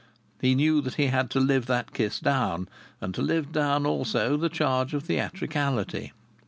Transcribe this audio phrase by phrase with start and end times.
[0.41, 2.67] He knew that he had to live that kiss down,
[3.01, 6.11] and to live down also the charge of theatricality.